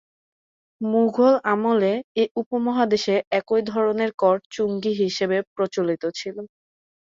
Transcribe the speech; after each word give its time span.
মুগল 0.81 1.33
আমলে 1.51 1.93
এ 2.15 2.33
উপমহাদেশে 2.35 3.15
একই 3.39 3.61
ধরনের 3.71 4.11
কর 4.21 4.35
চুঙ্গি 4.53 4.93
হিসেবে 5.01 5.37
প্রচলিত 5.55 6.03
ছিল। 6.19 6.37